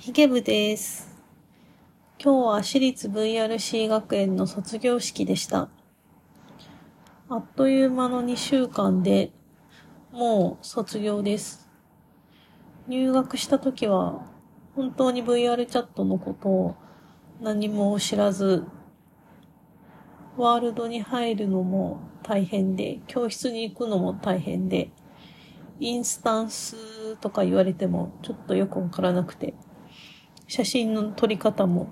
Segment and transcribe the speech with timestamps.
[0.00, 1.14] ヒゲ部です。
[2.18, 5.68] 今日は私立 VRC 学園の卒業式でした。
[7.28, 9.30] あっという間の2週間で
[10.10, 11.68] もう卒業です。
[12.88, 14.24] 入学した時は
[14.74, 16.76] 本当に VR チャットのことを
[17.42, 18.64] 何も知らず、
[20.38, 24.92] ワールドに入るのも大変で、教室に行くのも大変で、
[25.78, 29.52] インスタンスとか言われてもちょっとよくわからなくて、
[30.50, 31.90] 写真の撮り方も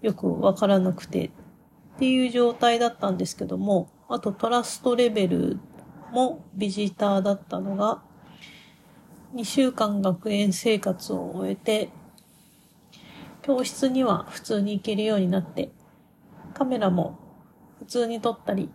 [0.00, 1.30] よくわからなくてっ
[1.98, 5.60] ていう状態だったんですけども、あとトラストレベル
[6.10, 8.02] もビジターだったのが、
[9.34, 11.90] 2週間学園生活を終えて、
[13.42, 15.70] 教室には普通に行けるようになって、
[16.54, 17.18] カメラも
[17.80, 18.70] 普通に撮ったり、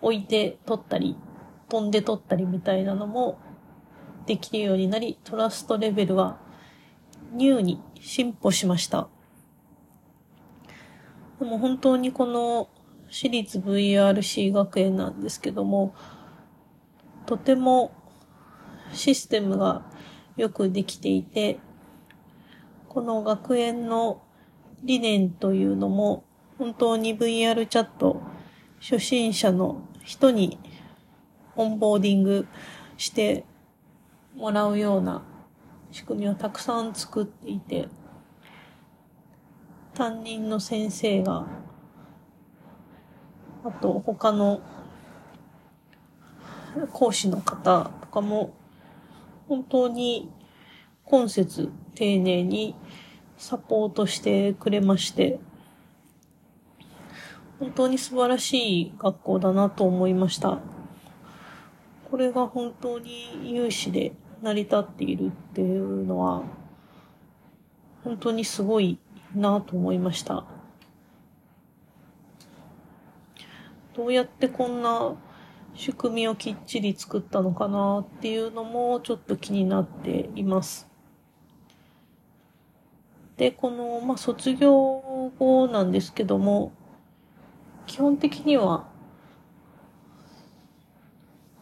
[0.00, 1.16] 置いて撮ったり、
[1.68, 3.40] 飛んで撮ったりみたいなのも
[4.26, 6.46] できるようになり、トラストレベルは
[7.32, 9.08] ニューに進歩しました。
[11.38, 12.68] でも本当にこの
[13.10, 15.94] 私立 VRC 学園なんですけども、
[17.26, 17.92] とても
[18.92, 19.82] システムが
[20.36, 21.58] よくできていて、
[22.88, 24.22] この学園の
[24.82, 26.24] 理念というのも
[26.58, 28.22] 本当に VR チャット
[28.80, 30.58] 初心者の人に
[31.56, 32.46] オンボーディング
[32.96, 33.44] して
[34.36, 35.22] もらうような
[35.90, 37.88] 仕組みをたくさん作っていて、
[39.94, 41.46] 担任の先生が、
[43.64, 44.60] あと他の
[46.92, 48.54] 講師の方とかも、
[49.48, 50.30] 本当に
[51.04, 52.74] 今節丁寧に
[53.38, 55.40] サポートしてくれまして、
[57.58, 60.60] 本当に素晴らしい学校だなと思いました。
[62.10, 66.42] これが本当に有志で成り立っているっていうのは、
[68.04, 68.98] 本当にすごい
[69.34, 70.44] なと思いました。
[73.94, 75.16] どうやってこんな
[75.74, 80.88] 仕組みをきっちり作ったのかなっていうのもちょっと気になっています。
[83.36, 84.72] で、この、まあ、卒業
[85.38, 86.72] 後なんですけども、
[87.86, 88.88] 基本的には、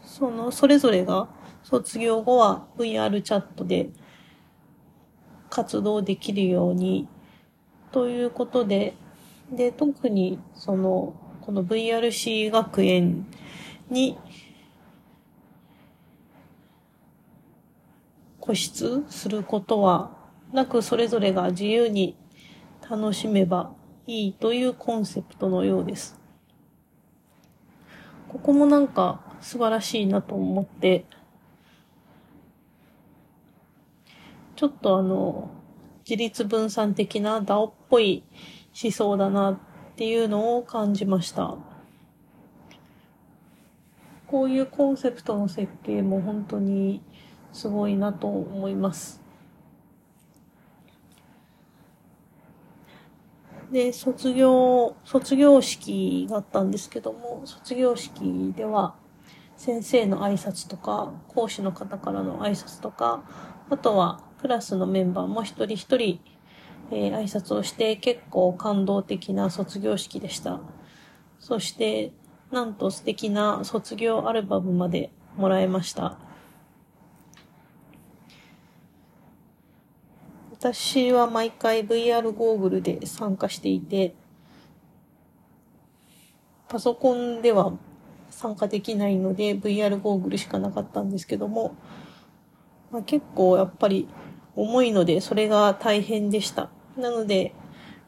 [0.03, 1.28] その、それぞれが
[1.69, 3.91] 卒業後は VR チャットで
[5.50, 7.09] 活動できるように
[7.91, 8.94] ということで、
[9.50, 13.27] で、特にその、この VRC 学園
[13.91, 14.16] に
[18.41, 20.12] 固執することは
[20.53, 22.16] なく、それぞれが自由に
[22.88, 23.72] 楽しめば
[24.06, 26.16] いいというコンセプトのようです。
[28.28, 31.06] ここもなんか素晴らしいなと思って、
[34.56, 35.50] ちょっとあの、
[36.09, 38.25] 自立分散的な DAO っぽい
[38.83, 39.59] 思想だなっ
[39.97, 41.56] ていうのを感じました。
[44.27, 47.03] こういうコンセプトの設計も本当に
[47.53, 49.21] すごいなと思います。
[53.71, 58.95] で、卒業、卒業式があったんですけども、卒業式では
[59.56, 63.22] 先生の挨拶とか、講師の方からの挨拶とか、
[63.69, 66.20] あとはクラスのメンバーも一人一人、
[66.91, 70.60] えー挨拶をして結構感動的な卒業式でした。
[71.38, 72.12] そして、
[72.50, 76.19] なんと素敵な卒業アルバムまでもらえました。
[80.53, 84.14] 私は毎回 VR ゴーグルで参加していて、
[86.68, 87.72] パソコンでは
[88.30, 91.74] 参加できないので VR ゴーグルしかなかったんですけども、
[92.91, 94.08] まあ、結構やっぱり
[94.56, 96.71] 重いのでそれが大変でした。
[96.97, 97.55] なので、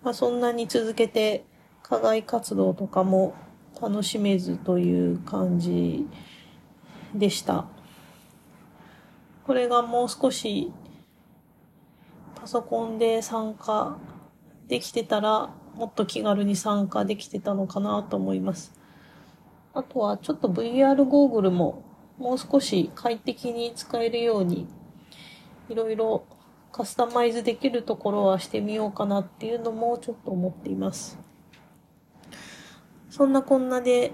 [0.03, 1.45] まあ、そんなに続けて
[1.83, 3.35] 課外活動とかも
[3.81, 6.07] 楽しめずという感じ
[7.15, 7.67] でした。
[9.47, 10.73] これがもう少し
[12.35, 13.99] パソコンで参加
[14.69, 18.75] できてたらもっと気軽に参加できてたのかなと思います。
[19.75, 21.85] あとはちょっと VR ゴーグルも
[22.19, 24.67] もう少し快適に使えるように
[25.69, 26.25] いろいろ
[26.73, 31.19] カスタマイズできるところはしてみようかなっていうのもちょっと思っています。
[33.11, 34.13] そんなこんなで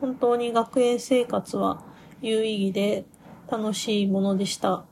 [0.00, 1.82] 本当に学園生活は
[2.20, 3.04] 有意義で
[3.50, 4.84] 楽しいものでした。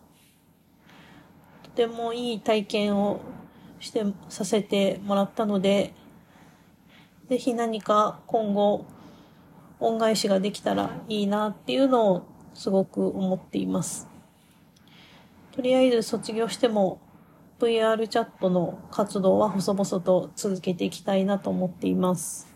[1.62, 3.20] とてもいい体験を
[3.80, 5.94] して、させてもらったので、
[7.28, 8.84] ぜひ何か今後
[9.80, 14.11] 恩返しができたらいいなっていうのをすごく思っています。
[15.52, 16.98] とりあえず卒業しても
[17.60, 22.51] VR チャットの活動は細々と続けていきたいなと思っています。